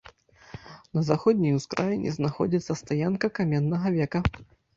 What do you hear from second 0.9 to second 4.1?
На заходняй ускраіне знаходзіцца стаянка каменнага